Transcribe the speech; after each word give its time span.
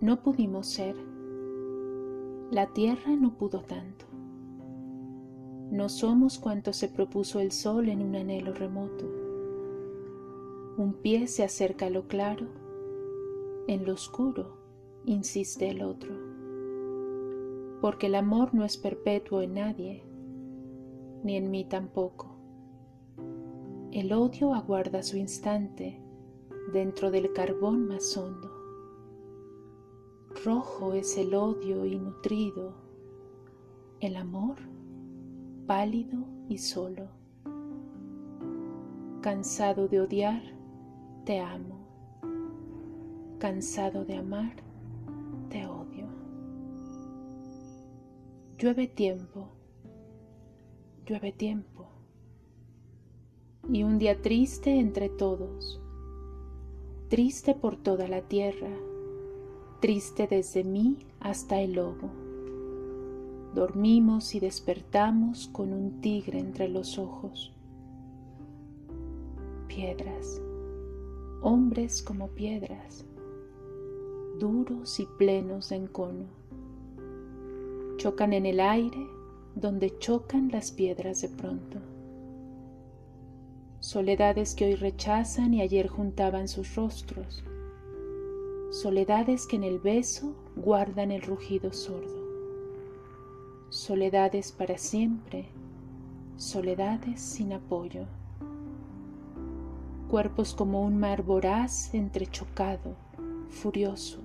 No 0.00 0.22
pudimos 0.22 0.66
ser. 0.66 0.96
La 2.50 2.72
tierra 2.72 3.14
no 3.16 3.36
pudo 3.36 3.60
tanto. 3.60 4.06
No 5.70 5.90
somos 5.90 6.38
cuanto 6.38 6.72
se 6.72 6.88
propuso 6.88 7.38
el 7.38 7.52
sol 7.52 7.90
en 7.90 8.00
un 8.00 8.16
anhelo 8.16 8.54
remoto. 8.54 9.04
Un 10.78 10.94
pie 11.02 11.26
se 11.26 11.44
acerca 11.44 11.86
a 11.86 11.90
lo 11.90 12.08
claro, 12.08 12.46
en 13.68 13.84
lo 13.84 13.92
oscuro 13.92 14.56
insiste 15.04 15.68
el 15.68 15.82
otro. 15.82 16.14
Porque 17.82 18.06
el 18.06 18.14
amor 18.14 18.54
no 18.54 18.64
es 18.64 18.78
perpetuo 18.78 19.42
en 19.42 19.54
nadie, 19.54 20.02
ni 21.22 21.36
en 21.36 21.50
mí 21.50 21.66
tampoco. 21.66 22.36
El 23.92 24.14
odio 24.14 24.54
aguarda 24.54 25.02
su 25.02 25.18
instante 25.18 26.00
dentro 26.72 27.10
del 27.10 27.34
carbón 27.34 27.86
más 27.86 28.16
hondo. 28.16 28.49
Rojo 30.44 30.94
es 30.94 31.18
el 31.18 31.34
odio 31.34 31.84
y 31.84 31.98
nutrido, 31.98 32.72
el 34.00 34.16
amor 34.16 34.56
pálido 35.66 36.18
y 36.48 36.58
solo. 36.58 37.08
Cansado 39.20 39.86
de 39.86 40.00
odiar, 40.00 40.42
te 41.24 41.38
amo. 41.40 41.78
Cansado 43.38 44.04
de 44.04 44.16
amar, 44.16 44.56
te 45.50 45.66
odio. 45.66 46.06
Llueve 48.58 48.86
tiempo, 48.86 49.48
llueve 51.06 51.32
tiempo. 51.32 51.86
Y 53.70 53.82
un 53.82 53.98
día 53.98 54.22
triste 54.22 54.80
entre 54.80 55.08
todos, 55.08 55.80
triste 57.08 57.54
por 57.54 57.76
toda 57.76 58.08
la 58.08 58.22
tierra, 58.22 58.70
triste 59.80 60.26
desde 60.26 60.62
mí 60.62 60.98
hasta 61.20 61.60
el 61.60 61.72
lobo. 61.72 62.10
Dormimos 63.54 64.34
y 64.34 64.40
despertamos 64.40 65.48
con 65.48 65.72
un 65.72 66.02
tigre 66.02 66.38
entre 66.38 66.68
los 66.68 66.98
ojos. 66.98 67.52
Piedras, 69.68 70.40
hombres 71.40 72.02
como 72.02 72.28
piedras, 72.28 73.06
duros 74.38 75.00
y 75.00 75.06
plenos 75.18 75.70
de 75.70 75.76
encono. 75.76 76.26
Chocan 77.96 78.34
en 78.34 78.44
el 78.44 78.60
aire 78.60 79.06
donde 79.54 79.98
chocan 79.98 80.50
las 80.52 80.70
piedras 80.70 81.22
de 81.22 81.28
pronto. 81.30 81.78
Soledades 83.80 84.54
que 84.54 84.66
hoy 84.66 84.74
rechazan 84.74 85.54
y 85.54 85.62
ayer 85.62 85.88
juntaban 85.88 86.48
sus 86.48 86.74
rostros. 86.76 87.42
Soledades 88.70 89.48
que 89.48 89.56
en 89.56 89.64
el 89.64 89.80
beso 89.80 90.32
guardan 90.54 91.10
el 91.10 91.22
rugido 91.22 91.72
sordo. 91.72 92.20
Soledades 93.68 94.52
para 94.52 94.78
siempre, 94.78 95.48
soledades 96.36 97.20
sin 97.20 97.52
apoyo. 97.52 98.06
Cuerpos 100.08 100.54
como 100.54 100.82
un 100.82 101.00
mar 101.00 101.24
voraz 101.24 101.92
entrechocado, 101.94 102.94
furioso, 103.48 104.20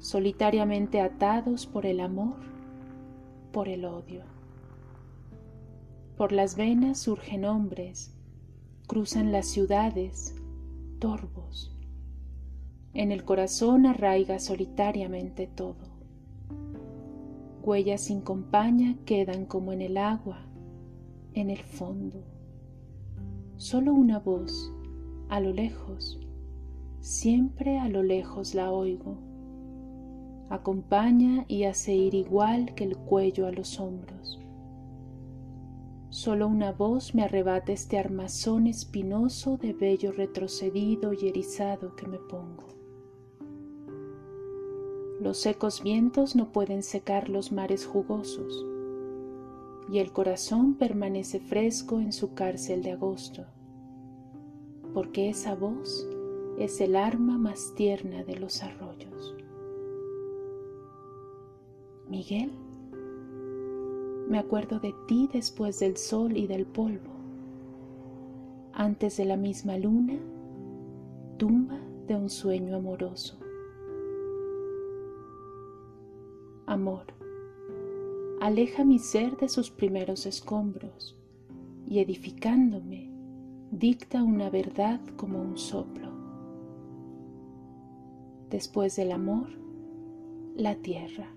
solitariamente 0.00 1.00
atados 1.00 1.64
por 1.64 1.86
el 1.86 2.00
amor, 2.00 2.40
por 3.52 3.68
el 3.68 3.84
odio. 3.84 4.24
Por 6.16 6.32
las 6.32 6.56
venas 6.56 6.98
surgen 6.98 7.44
hombres, 7.44 8.12
cruzan 8.88 9.30
las 9.30 9.46
ciudades, 9.46 10.34
torvos. 10.98 11.71
En 12.94 13.12
el 13.12 13.24
corazón 13.24 13.86
arraiga 13.86 14.38
solitariamente 14.38 15.46
todo. 15.46 15.92
Huellas 17.62 18.02
sin 18.02 18.20
compañía 18.20 18.96
quedan 19.04 19.46
como 19.46 19.72
en 19.72 19.80
el 19.80 19.96
agua, 19.96 20.46
en 21.34 21.50
el 21.50 21.62
fondo. 21.62 22.22
Solo 23.56 23.94
una 23.94 24.18
voz, 24.18 24.72
a 25.28 25.40
lo 25.40 25.52
lejos, 25.52 26.20
siempre 27.00 27.78
a 27.78 27.88
lo 27.88 28.02
lejos 28.02 28.54
la 28.54 28.70
oigo 28.70 29.32
acompaña 30.52 31.46
y 31.48 31.64
hace 31.64 31.94
ir 31.94 32.14
igual 32.14 32.74
que 32.74 32.84
el 32.84 32.98
cuello 32.98 33.46
a 33.46 33.52
los 33.52 33.80
hombros. 33.80 34.38
Solo 36.10 36.46
una 36.46 36.72
voz 36.72 37.14
me 37.14 37.22
arrebata 37.22 37.72
este 37.72 37.98
armazón 37.98 38.66
espinoso 38.66 39.56
de 39.56 39.72
vello 39.72 40.12
retrocedido 40.12 41.14
y 41.14 41.26
erizado 41.28 41.96
que 41.96 42.06
me 42.06 42.18
pongo. 42.18 42.81
Los 45.22 45.38
secos 45.38 45.84
vientos 45.84 46.34
no 46.34 46.50
pueden 46.50 46.82
secar 46.82 47.28
los 47.28 47.52
mares 47.52 47.86
jugosos, 47.86 48.66
y 49.88 50.00
el 50.00 50.10
corazón 50.10 50.74
permanece 50.74 51.38
fresco 51.38 52.00
en 52.00 52.12
su 52.12 52.34
cárcel 52.34 52.82
de 52.82 52.90
agosto, 52.90 53.44
porque 54.92 55.28
esa 55.28 55.54
voz 55.54 56.08
es 56.58 56.80
el 56.80 56.96
arma 56.96 57.38
más 57.38 57.72
tierna 57.76 58.24
de 58.24 58.34
los 58.34 58.64
arroyos. 58.64 59.36
Miguel, 62.08 62.50
me 64.28 64.40
acuerdo 64.40 64.80
de 64.80 64.92
ti 65.06 65.30
después 65.32 65.78
del 65.78 65.98
sol 65.98 66.36
y 66.36 66.48
del 66.48 66.66
polvo, 66.66 67.12
antes 68.72 69.18
de 69.18 69.24
la 69.24 69.36
misma 69.36 69.78
luna, 69.78 70.18
tumba 71.38 71.78
de 72.08 72.16
un 72.16 72.28
sueño 72.28 72.74
amoroso. 72.74 73.41
Amor, 76.72 77.04
aleja 78.40 78.82
mi 78.82 78.98
ser 78.98 79.36
de 79.36 79.50
sus 79.50 79.70
primeros 79.70 80.24
escombros 80.24 81.18
y 81.86 81.98
edificándome, 81.98 83.10
dicta 83.70 84.22
una 84.22 84.48
verdad 84.48 84.98
como 85.16 85.42
un 85.42 85.58
soplo. 85.58 86.08
Después 88.48 88.96
del 88.96 89.12
amor, 89.12 89.50
la 90.56 90.76
tierra 90.76 91.28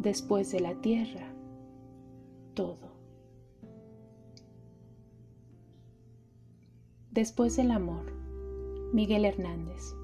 después 0.00 0.50
de 0.50 0.60
la 0.60 0.74
tierra, 0.80 1.30
todo. 2.54 2.90
Después 7.10 7.56
del 7.56 7.70
amor, 7.70 8.10
Miguel 8.94 9.26
Hernández. 9.26 9.99